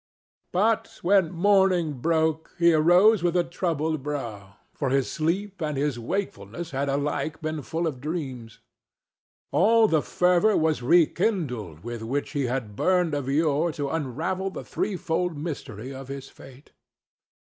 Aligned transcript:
But 0.51 0.97
when 1.03 1.29
morning 1.31 1.93
broke, 1.99 2.55
he 2.57 2.73
arose 2.73 3.21
with 3.21 3.37
a 3.37 3.43
troubled 3.43 4.01
brow, 4.01 4.55
for 4.73 4.89
his 4.89 5.11
sleep 5.11 5.61
and 5.61 5.77
his 5.77 5.99
wakefulness 5.99 6.71
had 6.71 6.89
alike 6.89 7.39
been 7.39 7.61
full 7.61 7.85
of 7.85 8.01
dreams. 8.01 8.57
All 9.51 9.87
the 9.87 10.01
fervor 10.01 10.57
was 10.57 10.81
rekindled 10.81 11.83
with 11.83 12.01
which 12.01 12.31
he 12.31 12.45
had 12.45 12.75
burned 12.75 13.13
of 13.13 13.29
yore 13.29 13.71
to 13.73 13.89
unravel 13.91 14.49
the 14.49 14.65
threefold 14.65 15.37
mystery 15.37 15.93
of 15.93 16.07
his 16.07 16.29
fate. 16.29 16.71